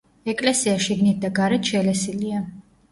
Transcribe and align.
ეკლესია 0.31 0.73
შიგნით 0.87 1.21
და 1.27 1.33
გარეთ 1.41 1.73
შელესილია. 1.75 2.47